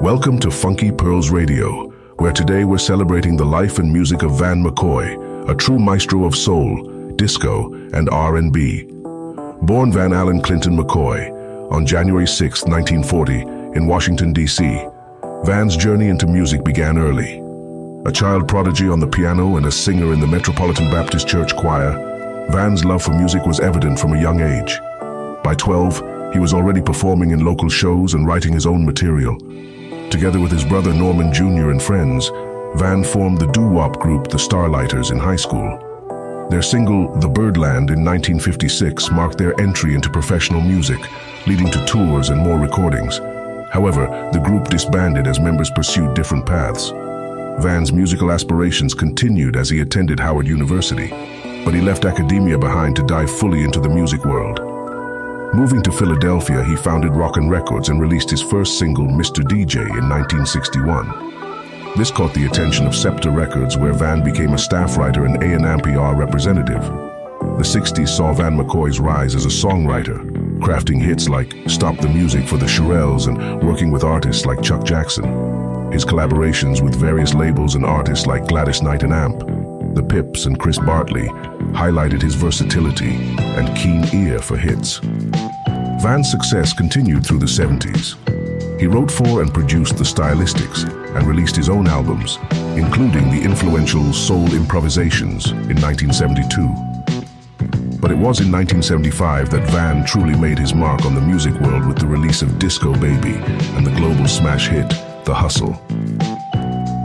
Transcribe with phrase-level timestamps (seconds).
[0.00, 4.60] Welcome to Funky Pearls Radio, where today we're celebrating the life and music of Van
[4.60, 8.90] McCoy, a true maestro of soul, disco, and R&B.
[9.62, 11.33] Born Van Allen Clinton McCoy
[11.70, 13.40] on January 6, 1940,
[13.76, 14.86] in Washington, D.C.,
[15.44, 17.42] Van's journey into music began early.
[18.06, 21.92] A child prodigy on the piano and a singer in the Metropolitan Baptist Church choir,
[22.50, 24.78] Van's love for music was evident from a young age.
[25.42, 29.38] By 12, he was already performing in local shows and writing his own material.
[30.10, 31.70] Together with his brother Norman Jr.
[31.70, 32.30] and friends,
[32.76, 36.46] Van formed the doo-wop group The Starlighters in high school.
[36.50, 41.00] Their single, The Birdland, in 1956 marked their entry into professional music,
[41.46, 43.18] leading to tours and more recordings.
[43.70, 46.90] However, the group disbanded as members pursued different paths.
[47.62, 51.08] Van's musical aspirations continued as he attended Howard University,
[51.64, 54.60] but he left academia behind to dive fully into the music world.
[55.54, 59.44] Moving to Philadelphia, he founded Rock'n Records and released his first single, Mr.
[59.44, 61.94] DJ, in 1961.
[61.96, 66.16] This caught the attention of Scepter Records, where Van became a staff writer and A&R
[66.16, 66.82] representative.
[66.82, 72.46] The 60s saw Van McCoy's rise as a songwriter, crafting hits like Stop the Music
[72.46, 75.24] for the Shirelles and working with artists like Chuck Jackson.
[75.92, 79.40] His collaborations with various labels and artists like Gladys Knight and Amp,
[79.94, 81.28] The Pips and Chris Bartley
[81.72, 85.00] highlighted his versatility and keen ear for hits.
[86.02, 88.16] Van's success continued through the 70s.
[88.80, 90.84] He wrote for and produced the Stylistics
[91.16, 92.38] and released his own albums,
[92.76, 96.93] including the influential Soul Improvisations in 1972.
[98.04, 101.86] But it was in 1975 that Van truly made his mark on the music world
[101.86, 103.32] with the release of Disco Baby
[103.76, 104.90] and the global smash hit,
[105.24, 105.72] The Hustle.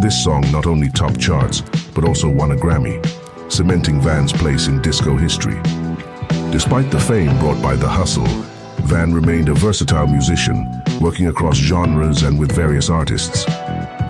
[0.00, 1.60] This song not only topped charts,
[1.94, 3.04] but also won a Grammy,
[3.52, 5.60] cementing Van's place in disco history.
[6.50, 8.24] Despite the fame brought by The Hustle,
[8.86, 13.44] Van remained a versatile musician, working across genres and with various artists.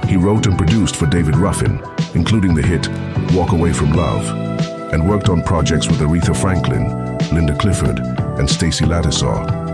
[0.07, 1.83] He wrote and produced for David Ruffin,
[2.15, 2.89] including the hit
[3.35, 4.46] Walk Away From Love,
[4.93, 7.99] and worked on projects with Aretha Franklin, Linda Clifford,
[8.39, 9.67] and Stacey Lattisaw.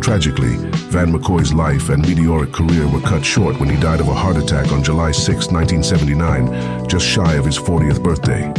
[0.00, 0.56] Tragically,
[0.90, 4.36] Van McCoy's life and meteoric career were cut short when he died of a heart
[4.36, 8.52] attack on July 6, 1979, just shy of his 40th birthday.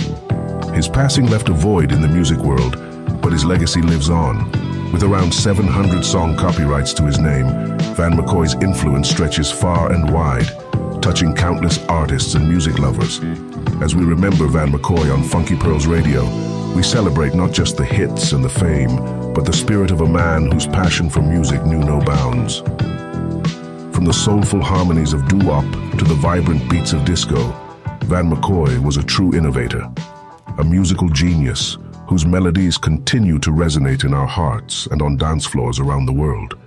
[0.76, 2.78] His passing left a void in the music world,
[3.22, 4.52] but his legacy lives on.
[4.92, 7.48] With around 700 song copyrights to his name,
[7.96, 10.50] Van McCoy's influence stretches far and wide,
[11.02, 13.20] touching countless artists and music lovers.
[13.82, 16.24] As we remember Van McCoy on Funky Pearls Radio,
[16.76, 20.52] we celebrate not just the hits and the fame, but the spirit of a man
[20.52, 22.60] whose passion for music knew no bounds.
[23.94, 25.66] From the soulful harmonies of doo-wop
[25.98, 27.38] to the vibrant beats of disco,
[28.04, 29.90] Van McCoy was a true innovator,
[30.58, 31.78] a musical genius
[32.08, 36.58] whose melodies continue to resonate in our hearts and on dance floors around the world.